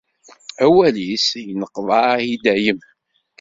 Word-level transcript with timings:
Awal-is 0.65 1.27
inneqḍaɛ 1.41 2.15
i 2.31 2.35
dayem. 2.43 2.79